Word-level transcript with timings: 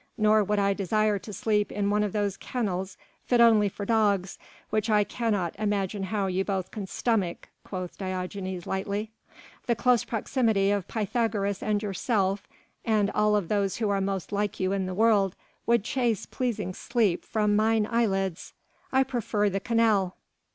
"Nor 0.17 0.43
would 0.43 0.57
I 0.57 0.73
desire 0.73 1.19
to 1.19 1.31
sleep 1.31 1.71
in 1.71 1.91
one 1.91 2.01
of 2.03 2.11
those 2.11 2.35
kennels 2.35 2.97
fit 3.27 3.39
only 3.39 3.69
for 3.69 3.85
dogs 3.85 4.39
which 4.71 4.89
I 4.89 5.03
cannot 5.03 5.55
imagine 5.59 6.05
how 6.05 6.25
you 6.25 6.43
both 6.43 6.71
can 6.71 6.87
stomach," 6.87 7.49
quoth 7.63 7.99
Diogenes 7.99 8.65
lightly; 8.65 9.11
"the 9.67 9.75
close 9.75 10.03
proximity 10.03 10.71
of 10.71 10.87
Pythagoras 10.87 11.61
and 11.61 11.83
yourself 11.83 12.47
and 12.83 13.11
of 13.11 13.15
all 13.15 13.39
those 13.41 13.75
who 13.77 13.91
are 13.91 14.01
most 14.01 14.31
like 14.31 14.59
you 14.59 14.71
in 14.71 14.87
the 14.87 14.95
world 14.95 15.35
would 15.67 15.83
chase 15.83 16.25
pleasing 16.25 16.73
sleep 16.73 17.23
from 17.23 17.55
mine 17.55 17.85
eyelids. 17.87 18.53
I 18.91 19.03
prefer 19.03 19.51
the 19.51 19.59
Canal." 19.59 20.15